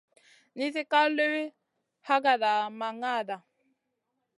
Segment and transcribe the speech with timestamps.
[0.55, 1.33] Nizi ka liw
[2.07, 3.37] hakada ma ŋada.